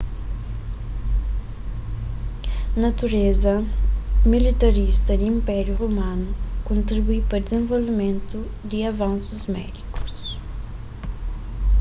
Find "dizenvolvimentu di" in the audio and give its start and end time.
7.43-8.77